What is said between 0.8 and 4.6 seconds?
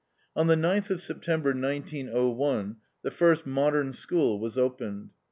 of September, 1901, the first Modern School was